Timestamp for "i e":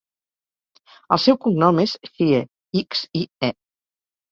3.23-3.55